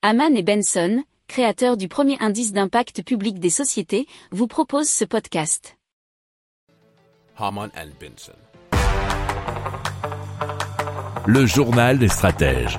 [0.00, 5.76] Haman et Benson, créateurs du premier indice d'impact public des sociétés, vous proposent ce podcast.
[7.36, 8.32] Haman and Benson.
[11.26, 12.78] Le journal des stratèges.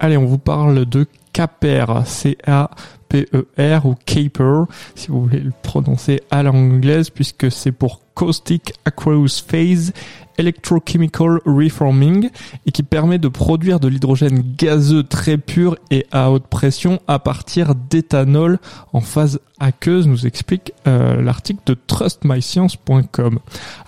[0.00, 4.64] Allez, on vous parle de CAPER, C-A-P-E-R ou CAPER,
[4.96, 9.92] si vous voulez le prononcer à l'anglaise, puisque c'est pour Caustic Aqueous Phase
[10.40, 12.30] Electrochemical Reforming
[12.66, 17.18] et qui permet de produire de l'hydrogène gazeux très pur et à haute pression à
[17.18, 18.58] partir d'éthanol
[18.92, 23.38] en phase aqueuse, nous explique euh, l'article de trustmyscience.com.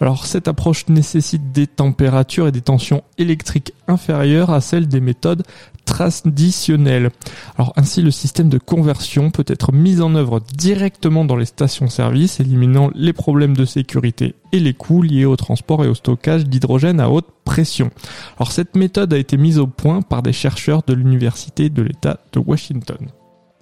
[0.00, 5.42] Alors cette approche nécessite des températures et des tensions électriques inférieures à celles des méthodes
[7.56, 12.40] Alors ainsi le système de conversion peut être mis en œuvre directement dans les stations-service,
[12.40, 17.00] éliminant les problèmes de sécurité et les coûts liés au transport et au stockage d'hydrogène
[17.00, 17.90] à haute pression.
[18.36, 22.20] Alors cette méthode a été mise au point par des chercheurs de l'université de l'État
[22.32, 23.08] de Washington.